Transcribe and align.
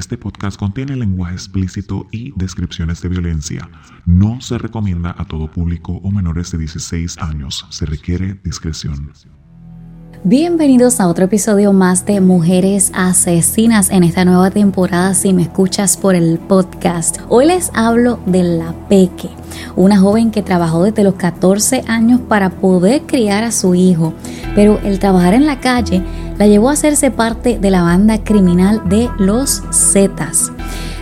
Este 0.00 0.16
podcast 0.16 0.58
contiene 0.58 0.96
lenguaje 0.96 1.34
explícito 1.34 2.06
y 2.10 2.32
descripciones 2.34 3.02
de 3.02 3.10
violencia. 3.10 3.68
No 4.06 4.40
se 4.40 4.56
recomienda 4.56 5.14
a 5.18 5.26
todo 5.26 5.50
público 5.50 6.00
o 6.02 6.10
menores 6.10 6.50
de 6.52 6.56
16 6.56 7.18
años. 7.18 7.66
Se 7.68 7.84
requiere 7.84 8.40
discreción. 8.42 9.12
Bienvenidos 10.24 11.00
a 11.00 11.06
otro 11.06 11.26
episodio 11.26 11.74
más 11.74 12.06
de 12.06 12.22
Mujeres 12.22 12.92
Asesinas 12.94 13.90
en 13.90 14.04
esta 14.04 14.24
nueva 14.24 14.50
temporada 14.50 15.12
si 15.12 15.34
me 15.34 15.42
escuchas 15.42 15.98
por 15.98 16.14
el 16.14 16.38
podcast. 16.38 17.18
Hoy 17.28 17.48
les 17.48 17.70
hablo 17.74 18.20
de 18.24 18.42
la 18.42 18.72
Peque, 18.88 19.28
una 19.76 19.98
joven 19.98 20.30
que 20.30 20.42
trabajó 20.42 20.84
desde 20.84 21.04
los 21.04 21.16
14 21.16 21.84
años 21.88 22.20
para 22.20 22.48
poder 22.48 23.02
criar 23.02 23.44
a 23.44 23.52
su 23.52 23.74
hijo, 23.74 24.14
pero 24.54 24.78
el 24.80 24.98
trabajar 24.98 25.34
en 25.34 25.44
la 25.44 25.60
calle 25.60 26.02
la 26.40 26.46
llevó 26.46 26.70
a 26.70 26.72
hacerse 26.72 27.10
parte 27.10 27.58
de 27.58 27.70
la 27.70 27.82
banda 27.82 28.24
criminal 28.24 28.80
de 28.88 29.10
los 29.18 29.62
Zetas. 29.72 30.50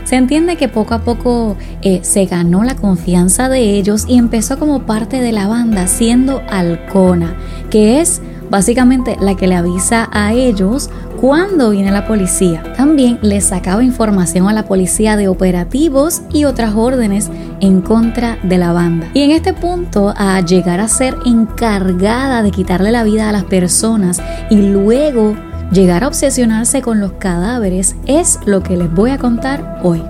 Se 0.03 0.17
entiende 0.17 0.57
que 0.57 0.69
poco 0.69 0.95
a 0.95 1.03
poco 1.03 1.57
eh, 1.81 2.01
se 2.03 2.25
ganó 2.27 2.65
la 2.65 2.75
confianza 2.75 3.49
de 3.49 3.79
ellos 3.79 4.05
y 4.09 4.19
empezó 4.19 4.59
como 4.59 4.83
parte 4.83 5.21
de 5.21 5.31
la 5.31 5.47
banda 5.47 5.87
siendo 5.87 6.43
halcona, 6.51 7.37
que 7.71 8.01
es 8.01 8.21
básicamente 8.51 9.17
la 9.21 9.37
que 9.37 9.47
le 9.47 9.55
avisa 9.55 10.09
a 10.13 10.33
ellos 10.33 10.91
cuando 11.21 11.71
viene 11.71 11.91
la 11.91 12.07
policía. 12.07 12.63
También 12.77 13.19
les 13.23 13.45
sacaba 13.45 13.83
información 13.83 14.49
a 14.49 14.53
la 14.53 14.65
policía 14.65 15.17
de 15.17 15.29
operativos 15.29 16.23
y 16.33 16.45
otras 16.45 16.75
órdenes 16.75 17.31
en 17.61 17.81
contra 17.81 18.39
de 18.43 18.59
la 18.59 18.73
banda. 18.73 19.09
Y 19.15 19.23
en 19.23 19.33
este 19.33 19.53
punto, 19.53 20.15
a 20.17 20.41
llegar 20.41 20.81
a 20.81 20.89
ser 20.89 21.17
encargada 21.25 22.43
de 22.43 22.51
quitarle 22.51 22.93
la 22.93 23.05
vida 23.05 23.29
a 23.29 23.33
las 23.33 23.45
personas 23.45 24.23
y 24.51 24.57
luego 24.57 25.37
llegar 25.73 26.05
a 26.05 26.09
obsesionarse 26.09 26.83
con 26.83 27.01
los 27.01 27.13
cadáveres 27.13 27.97
es 28.07 28.39
lo 28.47 28.63
que 28.63 28.77
les 28.77 28.93
voy 28.93 29.11
a 29.11 29.19
contar 29.19 29.81
hoy. 29.83 30.03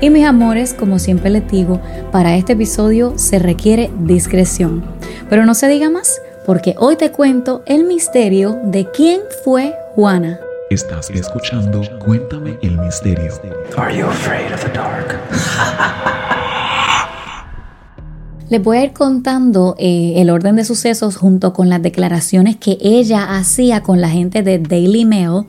Y 0.00 0.10
mis 0.10 0.24
amores, 0.24 0.74
como 0.74 0.98
siempre 0.98 1.30
les 1.30 1.48
digo, 1.50 1.80
para 2.12 2.36
este 2.36 2.52
episodio 2.52 3.14
se 3.16 3.38
requiere 3.38 3.90
discreción. 3.98 4.84
Pero 5.28 5.44
no 5.44 5.54
se 5.54 5.68
diga 5.68 5.90
más, 5.90 6.20
porque 6.48 6.74
hoy 6.78 6.96
te 6.96 7.12
cuento 7.12 7.62
el 7.66 7.84
misterio 7.84 8.58
de 8.64 8.90
quién 8.90 9.20
fue 9.44 9.74
Juana. 9.94 10.40
Estás 10.70 11.10
escuchando 11.10 11.82
Cuéntame 11.98 12.58
el 12.62 12.78
misterio. 12.78 13.34
Are 13.76 13.94
you 13.94 14.06
afraid 14.06 14.50
of 14.54 14.64
the 14.64 14.72
dark? 14.72 15.18
Les 18.48 18.62
voy 18.62 18.78
a 18.78 18.84
ir 18.84 18.94
contando 18.94 19.76
eh, 19.78 20.14
el 20.16 20.30
orden 20.30 20.56
de 20.56 20.64
sucesos 20.64 21.18
junto 21.18 21.52
con 21.52 21.68
las 21.68 21.82
declaraciones 21.82 22.56
que 22.56 22.78
ella 22.80 23.36
hacía 23.36 23.82
con 23.82 24.00
la 24.00 24.08
gente 24.08 24.42
de 24.42 24.58
Daily 24.58 25.04
Mail 25.04 25.42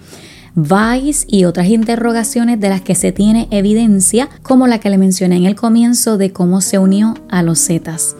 Vice 0.55 1.25
y 1.27 1.45
otras 1.45 1.67
interrogaciones 1.67 2.59
de 2.59 2.69
las 2.69 2.81
que 2.81 2.95
se 2.95 3.11
tiene 3.11 3.47
evidencia, 3.51 4.29
como 4.41 4.67
la 4.67 4.79
que 4.79 4.89
le 4.89 4.97
mencioné 4.97 5.37
en 5.37 5.45
el 5.45 5.55
comienzo 5.55 6.17
de 6.17 6.31
cómo 6.31 6.61
se 6.61 6.77
unió 6.77 7.13
a 7.29 7.43
los 7.43 7.65
Zetas. 7.65 8.15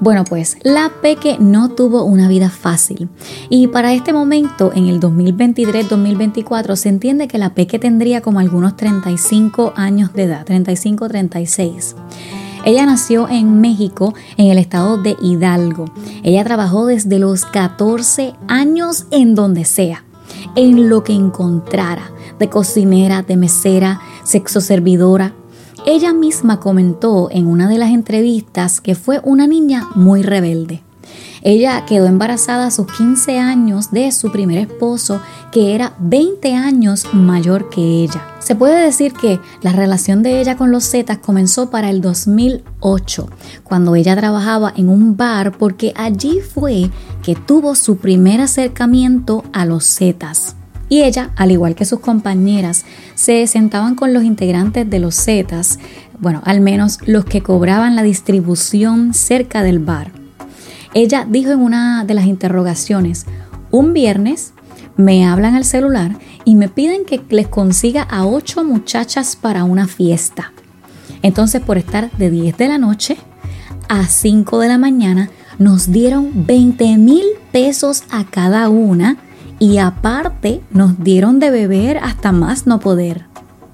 Bueno, 0.00 0.24
pues 0.24 0.56
la 0.62 0.92
Peque 1.02 1.36
no 1.38 1.70
tuvo 1.70 2.04
una 2.04 2.28
vida 2.28 2.50
fácil 2.50 3.08
y 3.48 3.68
para 3.68 3.92
este 3.92 4.12
momento, 4.12 4.72
en 4.74 4.88
el 4.88 5.00
2023-2024, 5.00 6.76
se 6.76 6.88
entiende 6.88 7.28
que 7.28 7.38
la 7.38 7.54
Peque 7.54 7.78
tendría 7.78 8.20
como 8.20 8.40
algunos 8.40 8.76
35 8.76 9.72
años 9.76 10.12
de 10.12 10.24
edad, 10.24 10.46
35-36. 10.46 11.94
Ella 12.64 12.86
nació 12.86 13.28
en 13.28 13.60
México, 13.60 14.14
en 14.36 14.46
el 14.46 14.58
estado 14.58 14.96
de 14.96 15.16
Hidalgo. 15.20 15.86
Ella 16.22 16.44
trabajó 16.44 16.86
desde 16.86 17.18
los 17.18 17.44
14 17.44 18.34
años 18.46 19.06
en 19.10 19.34
donde 19.34 19.64
sea 19.64 20.04
en 20.54 20.88
lo 20.88 21.02
que 21.04 21.12
encontrara, 21.12 22.10
de 22.38 22.48
cocinera, 22.48 23.22
de 23.22 23.36
mesera, 23.36 24.00
sexo 24.24 24.60
servidora. 24.60 25.34
Ella 25.86 26.12
misma 26.12 26.60
comentó 26.60 27.28
en 27.30 27.46
una 27.46 27.68
de 27.68 27.78
las 27.78 27.90
entrevistas 27.90 28.80
que 28.80 28.94
fue 28.94 29.20
una 29.24 29.46
niña 29.46 29.88
muy 29.94 30.22
rebelde. 30.22 30.82
Ella 31.42 31.84
quedó 31.86 32.06
embarazada 32.06 32.66
a 32.66 32.70
sus 32.70 32.86
15 32.86 33.38
años 33.38 33.90
de 33.90 34.12
su 34.12 34.30
primer 34.30 34.58
esposo, 34.58 35.20
que 35.50 35.74
era 35.74 35.94
20 35.98 36.54
años 36.54 37.06
mayor 37.12 37.68
que 37.68 37.80
ella. 37.80 38.26
Se 38.38 38.54
puede 38.54 38.84
decir 38.84 39.12
que 39.12 39.40
la 39.62 39.72
relación 39.72 40.22
de 40.22 40.40
ella 40.40 40.56
con 40.56 40.70
los 40.70 40.88
Zetas 40.88 41.18
comenzó 41.18 41.70
para 41.70 41.90
el 41.90 42.00
2008, 42.00 43.28
cuando 43.64 43.94
ella 43.94 44.16
trabajaba 44.16 44.72
en 44.76 44.88
un 44.88 45.16
bar, 45.16 45.58
porque 45.58 45.92
allí 45.96 46.40
fue 46.40 46.90
que 47.22 47.34
tuvo 47.34 47.74
su 47.74 47.96
primer 47.96 48.40
acercamiento 48.40 49.44
a 49.52 49.64
los 49.64 49.84
Zetas. 49.84 50.56
Y 50.88 51.02
ella, 51.02 51.30
al 51.36 51.50
igual 51.50 51.74
que 51.74 51.86
sus 51.86 52.00
compañeras, 52.00 52.84
se 53.14 53.46
sentaban 53.46 53.94
con 53.94 54.12
los 54.12 54.24
integrantes 54.24 54.88
de 54.90 54.98
los 54.98 55.14
Zetas, 55.16 55.78
bueno, 56.20 56.42
al 56.44 56.60
menos 56.60 56.98
los 57.06 57.24
que 57.24 57.42
cobraban 57.42 57.96
la 57.96 58.02
distribución 58.02 59.14
cerca 59.14 59.62
del 59.62 59.78
bar. 59.78 60.21
Ella 60.94 61.26
dijo 61.28 61.50
en 61.52 61.60
una 61.60 62.04
de 62.04 62.12
las 62.12 62.26
interrogaciones, 62.26 63.24
un 63.70 63.94
viernes 63.94 64.52
me 64.96 65.26
hablan 65.26 65.54
al 65.54 65.64
celular 65.64 66.18
y 66.44 66.54
me 66.54 66.68
piden 66.68 67.06
que 67.06 67.22
les 67.30 67.48
consiga 67.48 68.02
a 68.02 68.26
ocho 68.26 68.62
muchachas 68.62 69.36
para 69.36 69.64
una 69.64 69.88
fiesta. 69.88 70.52
Entonces 71.22 71.62
por 71.62 71.78
estar 71.78 72.10
de 72.18 72.30
10 72.30 72.58
de 72.58 72.68
la 72.68 72.76
noche 72.76 73.16
a 73.88 74.06
5 74.06 74.58
de 74.58 74.68
la 74.68 74.76
mañana 74.76 75.30
nos 75.58 75.90
dieron 75.90 76.46
20 76.46 76.98
mil 76.98 77.24
pesos 77.52 78.04
a 78.10 78.24
cada 78.24 78.68
una 78.68 79.16
y 79.58 79.78
aparte 79.78 80.60
nos 80.72 81.02
dieron 81.02 81.38
de 81.38 81.50
beber 81.50 81.98
hasta 81.98 82.32
más 82.32 82.66
no 82.66 82.80
poder. 82.80 83.24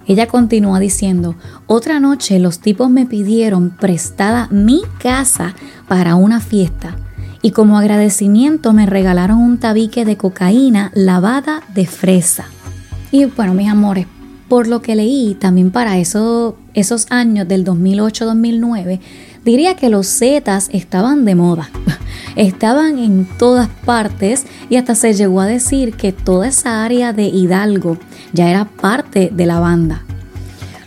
Ella 0.07 0.29
continúa 0.29 0.79
diciendo, 0.79 1.35
otra 1.67 1.99
noche 1.99 2.39
los 2.39 2.61
tipos 2.61 2.91
me 2.91 3.07
pidieron 3.07 3.71
prestada 3.71 4.47
mi 4.51 4.83
casa 5.01 5.55
para 5.89 6.15
una 6.15 6.41
fiesta 6.41 6.97
y 7.43 7.53
como 7.53 7.79
agradecimiento 7.79 8.73
me 8.73 8.87
regalaron 8.87 9.39
un 9.39 9.59
tabique 9.59 10.05
de 10.05 10.17
cocaína 10.17 10.91
lavada 10.95 11.63
de 11.75 11.87
fresa. 11.87 12.47
Y 13.11 13.27
bueno, 13.27 13.55
mis 13.55 13.69
amores, 13.69 14.07
por 14.49 14.67
lo 14.67 14.83
que 14.83 14.97
leí 14.97 15.35
también 15.35 15.71
para 15.71 15.99
eso, 15.99 16.57
esos 16.75 17.07
años 17.11 17.47
del 17.47 17.65
2008-2009, 17.65 19.01
diría 19.45 19.77
que 19.77 19.89
los 19.89 20.09
Zetas 20.09 20.69
estaban 20.73 21.25
de 21.25 21.35
moda. 21.35 21.71
estaban 22.37 22.99
en 22.99 23.27
todas 23.39 23.69
partes 23.85 24.47
y 24.69 24.77
hasta 24.77 24.95
se 24.95 25.15
llegó 25.15 25.41
a 25.41 25.47
decir 25.47 25.95
que 25.95 26.13
toda 26.13 26.49
esa 26.49 26.85
área 26.85 27.13
de 27.13 27.25
Hidalgo 27.25 27.99
ya 28.33 28.51
era 28.51 28.65
parte 28.65 29.31
de 29.33 29.47
la 29.47 29.61
banda. 29.61 30.05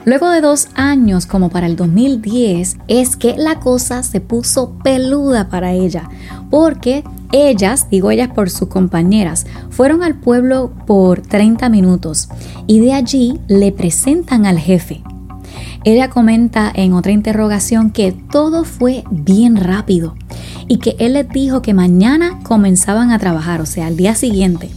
Luego 0.03 0.31
de 0.31 0.41
dos 0.41 0.69
años, 0.73 1.27
como 1.27 1.49
para 1.49 1.67
el 1.67 1.75
2010, 1.75 2.77
es 2.87 3.15
que 3.15 3.35
la 3.37 3.59
cosa 3.59 4.01
se 4.01 4.19
puso 4.19 4.71
peluda 4.83 5.49
para 5.49 5.73
ella, 5.73 6.09
porque 6.51 7.03
ellas, 7.31 7.87
digo 7.89 8.11
ellas 8.11 8.29
por 8.35 8.51
sus 8.51 8.67
compañeras, 8.67 9.47
fueron 9.71 10.03
al 10.03 10.15
pueblo 10.15 10.71
por 10.85 11.21
30 11.21 11.69
minutos 11.69 12.29
y 12.67 12.79
de 12.79 12.93
allí 12.93 13.39
le 13.47 13.71
presentan 13.71 14.45
al 14.45 14.59
jefe. 14.59 15.01
Ella 15.83 16.11
comenta 16.11 16.71
en 16.75 16.93
otra 16.93 17.11
interrogación 17.11 17.89
que 17.89 18.11
todo 18.11 18.65
fue 18.65 19.03
bien 19.09 19.55
rápido 19.55 20.13
y 20.67 20.77
que 20.77 20.95
él 20.99 21.13
les 21.13 21.27
dijo 21.29 21.63
que 21.63 21.73
mañana 21.73 22.39
comenzaban 22.43 23.09
a 23.09 23.17
trabajar, 23.17 23.61
o 23.61 23.65
sea, 23.65 23.87
al 23.87 23.97
día 23.97 24.13
siguiente 24.13 24.69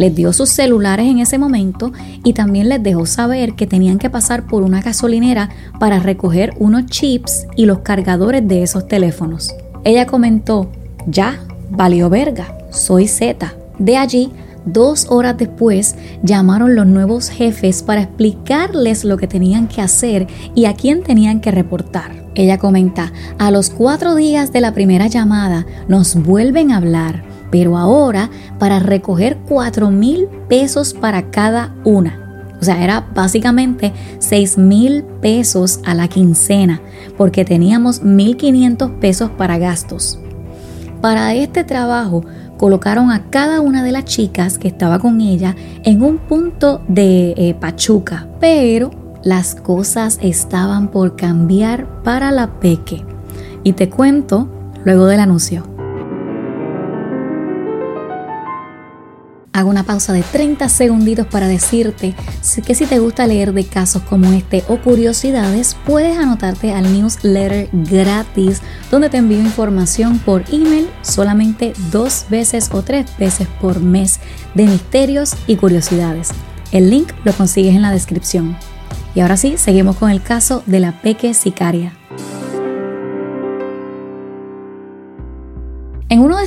les 0.00 0.14
dio 0.14 0.32
sus 0.32 0.48
celulares 0.48 1.06
en 1.06 1.18
ese 1.18 1.36
momento 1.36 1.92
y 2.24 2.32
también 2.32 2.70
les 2.70 2.82
dejó 2.82 3.04
saber 3.04 3.52
que 3.52 3.66
tenían 3.66 3.98
que 3.98 4.08
pasar 4.08 4.46
por 4.46 4.62
una 4.62 4.80
gasolinera 4.80 5.50
para 5.78 6.00
recoger 6.00 6.54
unos 6.58 6.86
chips 6.86 7.46
y 7.54 7.66
los 7.66 7.80
cargadores 7.80 8.48
de 8.48 8.62
esos 8.62 8.88
teléfonos. 8.88 9.54
Ella 9.84 10.06
comentó, 10.06 10.72
ya, 11.06 11.40
valió 11.70 12.08
verga, 12.10 12.56
soy 12.70 13.08
Z. 13.08 13.54
De 13.78 13.96
allí, 13.96 14.32
dos 14.64 15.06
horas 15.10 15.36
después, 15.38 15.96
llamaron 16.22 16.74
los 16.74 16.86
nuevos 16.86 17.28
jefes 17.28 17.82
para 17.82 18.02
explicarles 18.02 19.04
lo 19.04 19.16
que 19.16 19.26
tenían 19.26 19.68
que 19.68 19.80
hacer 19.80 20.26
y 20.54 20.66
a 20.66 20.74
quién 20.74 21.02
tenían 21.02 21.40
que 21.40 21.50
reportar. 21.50 22.24
Ella 22.34 22.58
comenta, 22.58 23.12
a 23.38 23.50
los 23.50 23.70
cuatro 23.70 24.14
días 24.14 24.52
de 24.52 24.60
la 24.60 24.72
primera 24.72 25.08
llamada 25.08 25.66
nos 25.88 26.14
vuelven 26.14 26.70
a 26.70 26.76
hablar 26.76 27.30
pero 27.50 27.76
ahora 27.76 28.30
para 28.58 28.78
recoger 28.78 29.38
4 29.48 29.90
mil 29.90 30.28
pesos 30.48 30.94
para 30.94 31.30
cada 31.30 31.74
una. 31.84 32.52
O 32.60 32.64
sea, 32.64 32.82
era 32.84 33.06
básicamente 33.14 33.92
6 34.18 34.58
mil 34.58 35.02
pesos 35.20 35.80
a 35.84 35.94
la 35.94 36.08
quincena, 36.08 36.80
porque 37.16 37.44
teníamos 37.44 38.02
1.500 38.02 38.98
pesos 38.98 39.30
para 39.30 39.58
gastos. 39.58 40.20
Para 41.00 41.34
este 41.34 41.64
trabajo 41.64 42.24
colocaron 42.58 43.10
a 43.10 43.30
cada 43.30 43.60
una 43.60 43.82
de 43.82 43.92
las 43.92 44.04
chicas 44.04 44.58
que 44.58 44.68
estaba 44.68 44.98
con 44.98 45.20
ella 45.22 45.56
en 45.82 46.02
un 46.02 46.18
punto 46.18 46.82
de 46.88 47.32
eh, 47.38 47.54
Pachuca, 47.58 48.28
pero 48.38 48.90
las 49.22 49.54
cosas 49.54 50.18
estaban 50.20 50.88
por 50.88 51.16
cambiar 51.16 52.02
para 52.02 52.30
la 52.30 52.60
Peque. 52.60 53.02
Y 53.64 53.72
te 53.72 53.88
cuento 53.88 54.48
luego 54.84 55.06
del 55.06 55.20
anuncio. 55.20 55.69
Hago 59.52 59.70
una 59.70 59.84
pausa 59.84 60.12
de 60.12 60.22
30 60.22 60.68
segunditos 60.68 61.26
para 61.26 61.48
decirte 61.48 62.14
que 62.64 62.74
si 62.74 62.86
te 62.86 62.98
gusta 62.98 63.26
leer 63.26 63.52
de 63.52 63.64
casos 63.64 64.02
como 64.02 64.32
este 64.32 64.64
o 64.68 64.78
curiosidades, 64.78 65.76
puedes 65.86 66.18
anotarte 66.18 66.72
al 66.72 66.92
newsletter 66.92 67.68
gratis 67.72 68.62
donde 68.90 69.10
te 69.10 69.18
envío 69.18 69.40
información 69.40 70.18
por 70.18 70.44
email 70.52 70.88
solamente 71.02 71.72
dos 71.90 72.26
veces 72.30 72.70
o 72.72 72.82
tres 72.82 73.06
veces 73.18 73.48
por 73.60 73.80
mes 73.80 74.20
de 74.54 74.66
misterios 74.66 75.34
y 75.46 75.56
curiosidades. 75.56 76.30
El 76.72 76.90
link 76.90 77.12
lo 77.24 77.32
consigues 77.32 77.74
en 77.74 77.82
la 77.82 77.90
descripción. 77.90 78.56
Y 79.14 79.20
ahora 79.20 79.36
sí, 79.36 79.56
seguimos 79.56 79.96
con 79.96 80.10
el 80.10 80.22
caso 80.22 80.62
de 80.66 80.80
la 80.80 81.02
Peque 81.02 81.34
Sicaria. 81.34 81.99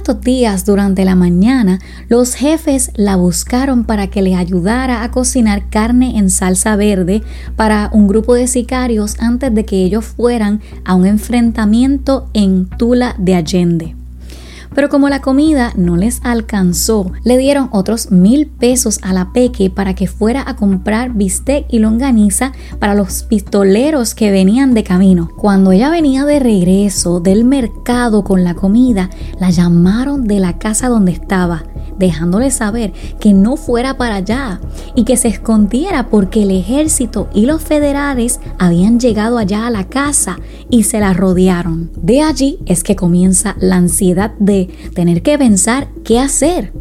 Estos 0.03 0.19
días, 0.19 0.65
durante 0.65 1.05
la 1.05 1.15
mañana, 1.15 1.79
los 2.09 2.35
jefes 2.35 2.91
la 2.95 3.15
buscaron 3.15 3.85
para 3.85 4.07
que 4.07 4.21
le 4.21 4.35
ayudara 4.35 5.01
a 5.01 5.11
cocinar 5.11 5.69
carne 5.69 6.17
en 6.17 6.29
salsa 6.29 6.75
verde 6.75 7.23
para 7.55 7.89
un 7.93 8.09
grupo 8.09 8.33
de 8.33 8.47
sicarios 8.47 9.15
antes 9.21 9.55
de 9.55 9.63
que 9.63 9.77
ellos 9.77 10.03
fueran 10.03 10.59
a 10.83 10.95
un 10.95 11.05
enfrentamiento 11.05 12.27
en 12.33 12.67
Tula 12.67 13.15
de 13.17 13.35
Allende. 13.35 14.02
Pero 14.75 14.89
como 14.89 15.09
la 15.09 15.21
comida 15.21 15.73
no 15.75 15.97
les 15.97 16.19
alcanzó, 16.23 17.11
le 17.23 17.37
dieron 17.37 17.69
otros 17.71 18.11
mil 18.11 18.47
pesos 18.47 18.99
a 19.01 19.13
la 19.13 19.31
Peque 19.33 19.69
para 19.69 19.93
que 19.93 20.07
fuera 20.07 20.43
a 20.47 20.55
comprar 20.55 21.13
bistec 21.13 21.65
y 21.69 21.79
longaniza 21.79 22.51
para 22.79 22.95
los 22.95 23.23
pistoleros 23.23 24.15
que 24.15 24.31
venían 24.31 24.73
de 24.73 24.83
camino. 24.83 25.29
Cuando 25.37 25.71
ella 25.71 25.89
venía 25.89 26.25
de 26.25 26.39
regreso 26.39 27.19
del 27.19 27.45
mercado 27.45 28.23
con 28.23 28.43
la 28.43 28.55
comida, 28.55 29.09
la 29.39 29.49
llamaron 29.49 30.25
de 30.25 30.39
la 30.39 30.57
casa 30.57 30.89
donde 30.89 31.11
estaba 31.11 31.63
dejándole 31.97 32.51
saber 32.51 32.93
que 33.19 33.33
no 33.33 33.57
fuera 33.57 33.97
para 33.97 34.15
allá 34.15 34.59
y 34.95 35.03
que 35.03 35.17
se 35.17 35.27
escondiera 35.27 36.09
porque 36.09 36.43
el 36.43 36.51
ejército 36.51 37.29
y 37.33 37.45
los 37.45 37.61
federales 37.61 38.39
habían 38.59 38.99
llegado 38.99 39.37
allá 39.37 39.67
a 39.67 39.71
la 39.71 39.85
casa 39.85 40.37
y 40.69 40.83
se 40.83 40.99
la 40.99 41.13
rodearon. 41.13 41.91
De 42.01 42.21
allí 42.21 42.59
es 42.65 42.83
que 42.83 42.95
comienza 42.95 43.55
la 43.59 43.77
ansiedad 43.77 44.31
de 44.39 44.69
tener 44.93 45.21
que 45.21 45.37
pensar 45.37 45.87
qué 46.03 46.19
hacer. 46.19 46.71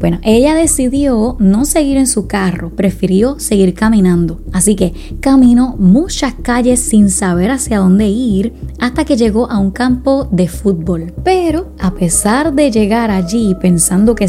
Bueno, 0.00 0.18
ella 0.22 0.54
decidió 0.54 1.36
no 1.38 1.64
seguir 1.64 1.96
en 1.96 2.06
su 2.06 2.26
carro, 2.26 2.70
prefirió 2.70 3.38
seguir 3.38 3.74
caminando. 3.74 4.40
Así 4.52 4.74
que 4.74 4.92
caminó 5.20 5.76
muchas 5.78 6.34
calles 6.34 6.80
sin 6.80 7.08
saber 7.08 7.50
hacia 7.50 7.78
dónde 7.78 8.08
ir 8.08 8.52
hasta 8.80 9.04
que 9.04 9.16
llegó 9.16 9.50
a 9.50 9.58
un 9.58 9.70
campo 9.70 10.28
de 10.30 10.48
fútbol. 10.48 11.14
Pero 11.24 11.72
a 11.78 11.94
pesar 11.94 12.52
de 12.52 12.70
llegar 12.70 13.10
allí 13.10 13.56
pensando 13.60 14.14
que 14.14 14.28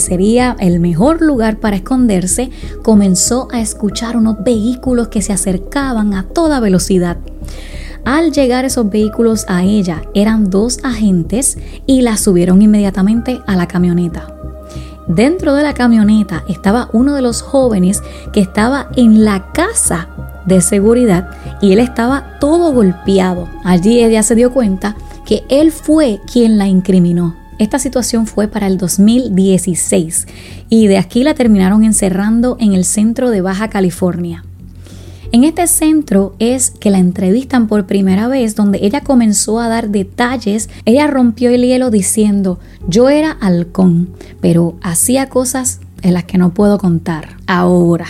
el 0.60 0.80
mejor 0.80 1.22
lugar 1.22 1.58
para 1.60 1.76
esconderse, 1.78 2.50
comenzó 2.84 3.48
a 3.52 3.62
escuchar 3.62 4.18
unos 4.18 4.44
vehículos 4.44 5.10
que 5.10 5.22
se 5.22 5.34
acercaban 5.34 6.14
a 6.14 6.24
toda 6.24 6.60
velocidad. 6.60 7.18
Al 8.06 8.32
llegar 8.32 8.66
esos 8.66 8.90
vehículos 8.90 9.46
a 9.48 9.64
ella, 9.64 10.04
eran 10.14 10.50
dos 10.50 10.80
agentes 10.84 11.58
y 11.86 12.02
la 12.02 12.18
subieron 12.18 12.62
inmediatamente 12.62 13.42
a 13.48 13.56
la 13.56 13.68
camioneta. 13.68 14.28
Dentro 15.08 15.54
de 15.54 15.64
la 15.64 15.74
camioneta 15.74 16.44
estaba 16.48 16.90
uno 16.94 17.14
de 17.14 17.22
los 17.22 17.42
jóvenes 17.42 18.02
que 18.32 18.40
estaba 18.40 18.90
en 18.96 19.24
la 19.24 19.52
casa 19.52 20.10
de 20.46 20.62
seguridad 20.62 21.30
y 21.62 21.74
él 21.74 21.80
estaba 21.80 22.38
todo 22.40 22.72
golpeado. 22.72 23.48
Allí 23.64 24.04
ella 24.04 24.24
se 24.24 24.36
dio 24.36 24.52
cuenta 24.52 24.96
que 25.26 25.44
él 25.50 25.72
fue 25.72 26.20
quien 26.32 26.58
la 26.58 26.68
incriminó. 26.68 27.45
Esta 27.58 27.80
situación 27.80 28.28
fue 28.28 28.48
para 28.50 28.68
el 28.68 28.78
2016 28.78 30.28
y 30.70 30.88
de 30.88 30.98
aquí 30.98 31.24
la 31.24 31.36
terminaron 31.36 31.86
encerrando 31.86 32.58
en 32.60 32.74
el 32.74 32.84
centro 32.84 33.30
de 33.30 33.40
Baja 33.42 33.70
California. 33.70 34.44
En 35.32 35.44
este 35.44 35.68
centro 35.68 36.36
es 36.40 36.70
que 36.70 36.92
la 36.92 37.00
entrevistan 37.00 37.68
por 37.68 37.88
primera 37.88 38.28
vez, 38.28 38.56
donde 38.56 38.80
ella 38.82 39.02
comenzó 39.02 39.60
a 39.60 39.68
dar 39.68 39.90
detalles. 39.90 40.70
Ella 40.86 41.08
rompió 41.08 41.50
el 41.50 41.64
hielo 41.64 41.92
diciendo, 41.92 42.60
yo 42.88 43.10
era 43.10 43.32
halcón, 43.32 44.10
pero 44.40 44.78
hacía 44.82 45.28
cosas 45.28 45.80
en 46.04 46.14
las 46.14 46.26
que 46.26 46.38
no 46.38 46.54
puedo 46.54 46.78
contar. 46.78 47.38
Ahora, 47.48 48.08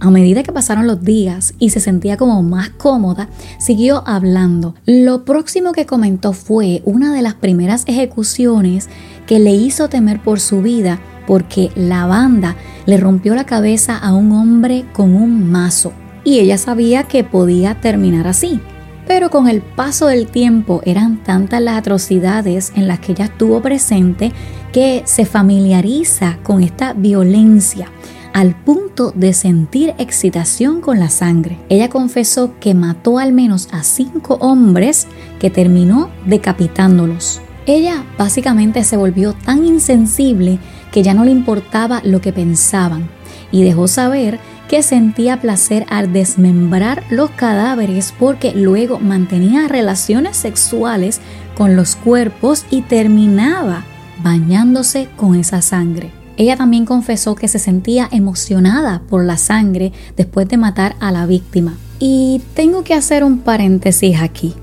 a 0.00 0.10
medida 0.10 0.42
que 0.42 0.52
pasaron 0.52 0.86
los 0.86 1.02
días 1.02 1.54
y 1.58 1.70
se 1.70 1.80
sentía 1.80 2.16
como 2.16 2.42
más 2.42 2.70
cómoda, 2.70 3.28
siguió 3.58 4.02
hablando. 4.06 4.74
Lo 4.84 5.24
próximo 5.24 5.72
que 5.72 5.86
comentó 5.86 6.32
fue 6.32 6.82
una 6.84 7.14
de 7.14 7.22
las 7.22 7.34
primeras 7.34 7.84
ejecuciones 7.86 8.88
que 9.26 9.38
le 9.38 9.52
hizo 9.52 9.88
temer 9.88 10.22
por 10.22 10.40
su 10.40 10.62
vida 10.62 11.00
porque 11.26 11.70
la 11.74 12.06
banda 12.06 12.56
le 12.86 12.96
rompió 12.98 13.34
la 13.34 13.44
cabeza 13.44 13.96
a 13.96 14.14
un 14.14 14.32
hombre 14.32 14.84
con 14.92 15.14
un 15.14 15.50
mazo 15.50 15.92
y 16.24 16.40
ella 16.40 16.58
sabía 16.58 17.04
que 17.04 17.24
podía 17.24 17.80
terminar 17.80 18.26
así. 18.26 18.60
Pero 19.06 19.30
con 19.30 19.46
el 19.46 19.62
paso 19.62 20.08
del 20.08 20.26
tiempo 20.26 20.80
eran 20.84 21.22
tantas 21.22 21.62
las 21.62 21.76
atrocidades 21.76 22.72
en 22.74 22.88
las 22.88 22.98
que 22.98 23.12
ella 23.12 23.26
estuvo 23.26 23.62
presente 23.62 24.32
que 24.72 25.02
se 25.06 25.24
familiariza 25.24 26.38
con 26.42 26.62
esta 26.62 26.92
violencia 26.92 27.88
al 28.36 28.54
punto 28.54 29.12
de 29.16 29.32
sentir 29.32 29.94
excitación 29.96 30.82
con 30.82 30.98
la 30.98 31.08
sangre. 31.08 31.58
Ella 31.70 31.88
confesó 31.88 32.52
que 32.60 32.74
mató 32.74 33.18
al 33.18 33.32
menos 33.32 33.66
a 33.72 33.82
cinco 33.82 34.36
hombres 34.42 35.06
que 35.40 35.48
terminó 35.48 36.10
decapitándolos. 36.26 37.40
Ella 37.64 38.04
básicamente 38.18 38.84
se 38.84 38.98
volvió 38.98 39.32
tan 39.32 39.64
insensible 39.64 40.58
que 40.92 41.02
ya 41.02 41.14
no 41.14 41.24
le 41.24 41.30
importaba 41.30 42.02
lo 42.04 42.20
que 42.20 42.34
pensaban 42.34 43.08
y 43.50 43.64
dejó 43.64 43.88
saber 43.88 44.38
que 44.68 44.82
sentía 44.82 45.40
placer 45.40 45.86
al 45.88 46.12
desmembrar 46.12 47.04
los 47.08 47.30
cadáveres 47.30 48.12
porque 48.18 48.52
luego 48.54 48.98
mantenía 48.98 49.66
relaciones 49.66 50.36
sexuales 50.36 51.22
con 51.56 51.74
los 51.74 51.96
cuerpos 51.96 52.66
y 52.68 52.82
terminaba 52.82 53.86
bañándose 54.22 55.08
con 55.16 55.36
esa 55.36 55.62
sangre. 55.62 56.25
Ella 56.36 56.56
también 56.56 56.84
confesó 56.84 57.34
que 57.34 57.48
se 57.48 57.58
sentía 57.58 58.08
emocionada 58.12 59.02
por 59.08 59.24
la 59.24 59.36
sangre 59.36 59.92
después 60.16 60.48
de 60.48 60.56
matar 60.56 60.96
a 61.00 61.10
la 61.10 61.26
víctima. 61.26 61.76
Y 61.98 62.42
tengo 62.54 62.84
que 62.84 62.94
hacer 62.94 63.24
un 63.24 63.38
paréntesis 63.38 64.20
aquí, 64.20 64.54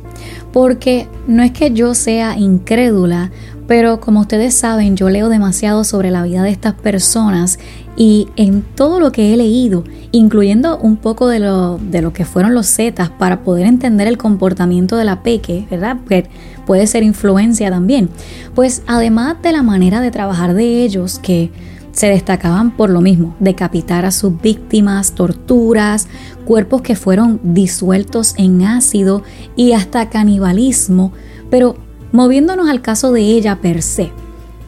porque 0.52 1.08
no 1.28 1.42
es 1.42 1.52
que 1.52 1.72
yo 1.72 1.96
sea 1.96 2.38
incrédula 2.38 3.32
pero 3.76 4.00
como 4.00 4.20
ustedes 4.20 4.54
saben, 4.54 4.96
yo 4.96 5.10
leo 5.10 5.30
demasiado 5.30 5.84
sobre 5.84 6.12
la 6.12 6.22
vida 6.22 6.44
de 6.44 6.52
estas 6.52 6.76
personas 6.76 7.58
y 7.98 8.28
en 8.36 8.62
todo 8.62 9.00
lo 9.00 9.12
que 9.12 9.34
he 9.34 9.38
leído, 9.38 9.84
incluyendo 10.12 10.78
un 10.78 10.96
poco 10.96 11.28
de 11.28 11.40
lo, 11.40 11.80
de 11.80 12.04
lo 12.04 12.14
que 12.14 12.24
fueron 12.24 12.54
los 12.54 12.68
Zetas 12.68 13.10
para 13.10 13.42
poder 13.42 13.66
entender 13.66 14.08
el 14.08 14.20
comportamiento 14.20 14.96
de 14.96 15.06
la 15.06 15.24
Peque, 15.24 15.66
¿verdad? 15.72 15.98
Que 16.08 16.30
puede 16.68 16.86
ser 16.86 17.02
influencia 17.02 17.72
también. 17.72 18.12
Pues 18.54 18.84
además 18.86 19.38
de 19.42 19.54
la 19.54 19.64
manera 19.64 20.02
de 20.02 20.12
trabajar 20.12 20.54
de 20.54 20.84
ellos, 20.84 21.18
que 21.18 21.50
se 21.94 22.10
destacaban 22.10 22.78
por 22.78 22.92
lo 22.92 23.02
mismo, 23.02 23.36
decapitar 23.40 24.06
a 24.06 24.12
sus 24.12 24.40
víctimas, 24.40 25.14
torturas, 25.14 26.08
cuerpos 26.46 26.84
que 26.84 26.96
fueron 26.96 27.40
disueltos 27.42 28.36
en 28.38 28.66
ácido 28.66 29.24
y 29.56 29.72
hasta 29.72 30.12
canibalismo, 30.12 31.12
pero 31.50 31.76
Moviéndonos 32.14 32.70
al 32.70 32.84
caso 32.84 33.12
de 33.12 33.22
ella 33.22 33.60
per 33.60 33.82
se, 33.82 34.12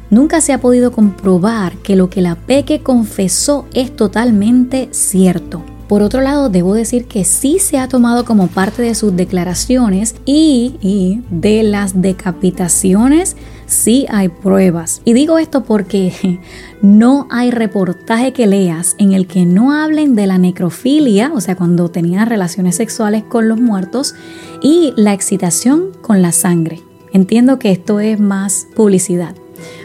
nunca 0.09 0.41
se 0.41 0.51
ha 0.51 0.59
podido 0.59 0.91
comprobar 0.91 1.77
que 1.77 1.95
lo 1.95 2.09
que 2.09 2.19
la 2.19 2.33
Peque 2.33 2.81
confesó 2.81 3.67
es 3.71 3.95
totalmente 3.95 4.89
cierto. 4.89 5.63
Por 5.87 6.01
otro 6.01 6.21
lado, 6.21 6.49
debo 6.49 6.73
decir 6.73 7.05
que 7.05 7.23
sí 7.23 7.59
se 7.59 7.77
ha 7.77 7.87
tomado 7.87 8.25
como 8.25 8.47
parte 8.47 8.81
de 8.81 8.95
sus 8.95 9.15
declaraciones 9.15 10.15
y, 10.25 11.21
de 11.29 11.61
las 11.61 12.01
decapitaciones 12.01 13.35
sí 13.67 14.07
hay 14.09 14.29
pruebas. 14.29 15.03
Y 15.05 15.13
digo 15.13 15.37
esto 15.37 15.63
porque 15.63 16.39
no 16.81 17.27
hay 17.29 17.51
reportaje 17.51 18.33
que 18.33 18.47
leas 18.47 18.95
en 18.97 19.13
el 19.13 19.27
que 19.27 19.45
no 19.45 19.71
hablen 19.71 20.15
de 20.15 20.25
la 20.25 20.39
necrofilia, 20.39 21.31
o 21.31 21.41
sea, 21.41 21.55
cuando 21.55 21.89
tenían 21.89 22.27
relaciones 22.27 22.75
sexuales 22.75 23.23
con 23.23 23.47
los 23.47 23.61
muertos, 23.61 24.15
y 24.63 24.93
la 24.97 25.13
excitación 25.13 25.91
con 26.01 26.23
la 26.23 26.31
sangre. 26.31 26.84
Entiendo 27.15 27.59
que 27.59 27.71
esto 27.71 28.01
es 28.01 28.19
más 28.19 28.67
publicidad. 28.75 29.35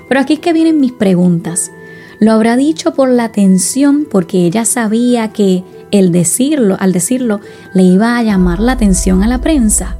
Pero 0.08 0.20
aquí 0.20 0.32
es 0.32 0.40
que 0.40 0.52
vienen 0.52 0.80
mis 0.80 0.90
preguntas. 0.90 1.70
¿Lo 2.18 2.32
habrá 2.32 2.56
dicho 2.56 2.92
por 2.92 3.08
la 3.08 3.22
atención 3.22 4.04
porque 4.10 4.46
ella 4.46 4.64
sabía 4.64 5.32
que 5.32 5.62
el 5.92 6.10
decirlo, 6.10 6.76
al 6.80 6.92
decirlo, 6.92 7.38
le 7.72 7.84
iba 7.84 8.18
a 8.18 8.22
llamar 8.24 8.58
la 8.58 8.72
atención 8.72 9.22
a 9.22 9.28
la 9.28 9.40
prensa? 9.40 9.96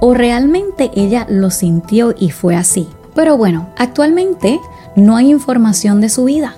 ¿O 0.00 0.14
realmente 0.14 0.90
ella 0.94 1.26
lo 1.28 1.50
sintió 1.50 2.14
y 2.18 2.30
fue 2.30 2.56
así? 2.56 2.88
Pero 3.14 3.36
bueno, 3.36 3.68
actualmente 3.76 4.58
no 4.96 5.18
hay 5.18 5.30
información 5.30 6.00
de 6.00 6.08
su 6.08 6.24
vida. 6.24 6.56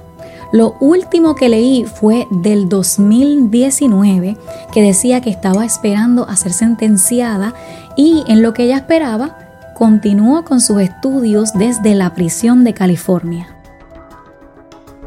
Lo 0.53 0.77
último 0.79 1.35
que 1.35 1.49
leí 1.49 1.87
fue 1.87 2.29
del 2.31 2.69
2019 2.69 4.37
que 4.73 4.81
decía 4.81 5.21
que 5.21 5.31
estaba 5.31 5.65
esperando 5.65 6.29
a 6.29 6.37
ser 6.37 6.53
sentenciada 6.53 7.53
y 7.97 8.23
en 8.29 8.43
lo 8.43 8.55
que 8.55 8.63
ella 8.63 8.77
esperaba 8.77 9.48
continuó 9.79 10.45
con 10.45 10.61
sus 10.61 10.81
estudios 10.81 11.53
desde 11.55 11.95
la 11.95 12.13
prisión 12.13 12.65
de 12.65 12.75
California. 12.75 13.47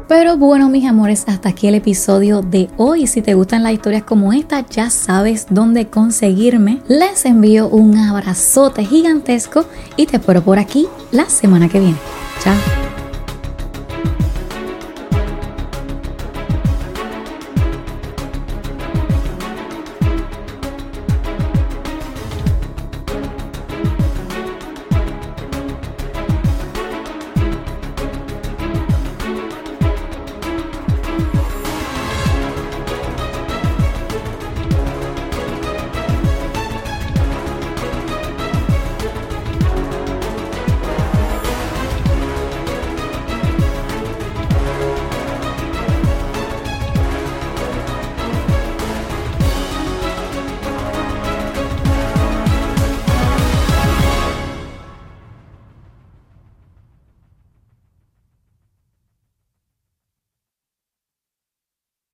Pero 0.08 0.36
bueno, 0.36 0.68
mis 0.68 0.86
amores, 0.86 1.24
hasta 1.26 1.50
aquí 1.50 1.68
el 1.68 1.74
episodio 1.74 2.42
de 2.42 2.68
hoy. 2.76 3.06
Si 3.06 3.22
te 3.22 3.34
gustan 3.34 3.62
las 3.62 3.72
historias 3.72 4.02
como 4.02 4.32
esta, 4.32 4.66
ya 4.68 4.90
sabes 4.90 5.46
dónde 5.50 5.86
conseguirme. 5.86 6.80
Les 6.88 7.24
envío 7.24 7.68
un 7.68 7.96
abrazote 7.96 8.84
gigantesco 8.84 9.64
y 9.96 10.06
te 10.06 10.16
espero 10.16 10.42
por 10.42 10.58
aquí 10.58 10.86
la 11.12 11.28
semana 11.28 11.68
que 11.68 11.78
viene. 11.78 11.98
Chao. 12.42 12.81